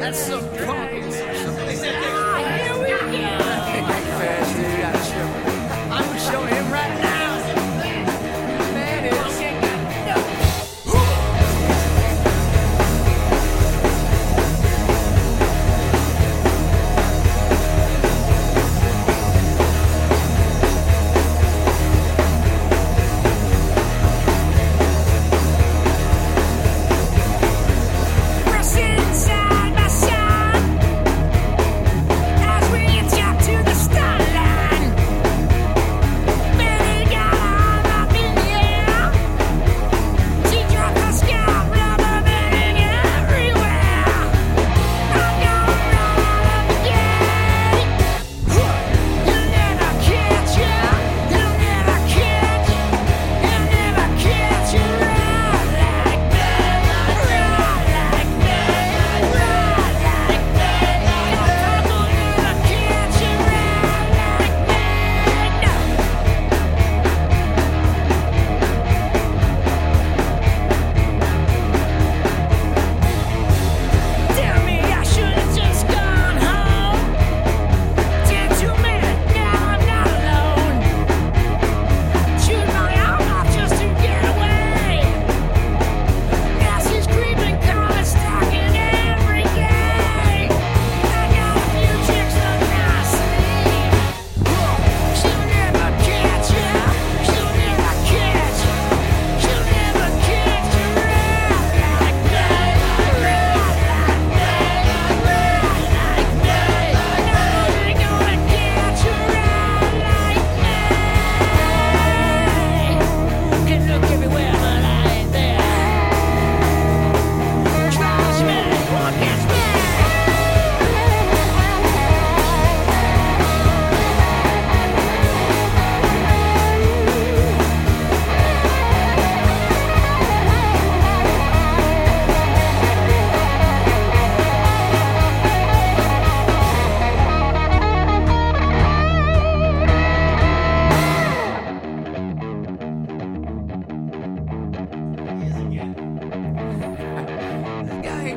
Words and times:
That's 0.00 0.18
some 0.18 0.48
problem. 0.56 0.89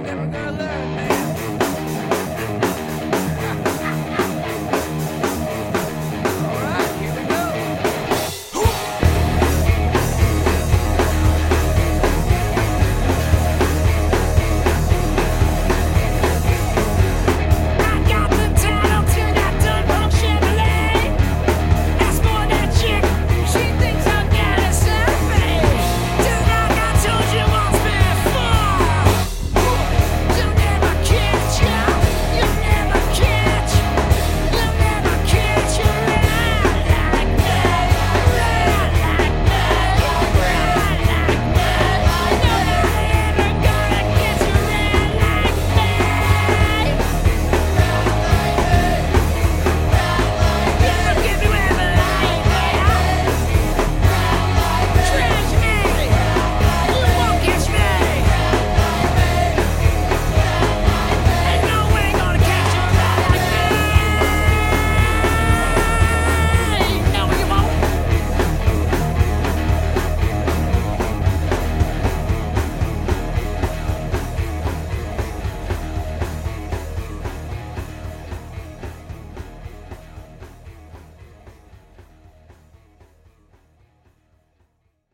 Never 0.04 0.26
gonna 0.28 0.52
learn. 0.52 0.93